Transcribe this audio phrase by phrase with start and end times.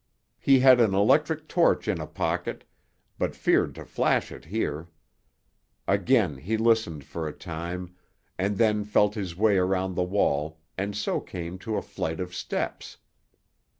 [0.39, 2.63] He had an electric torch in a pocket,
[3.19, 4.87] but feared to flash it here.
[5.87, 7.95] Again he listened for a time,
[8.35, 12.33] and then felt his way around the wall, and so came to a flight of
[12.33, 12.97] steps.